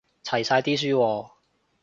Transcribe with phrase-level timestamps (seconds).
[0.23, 1.29] 齊晒啲書喎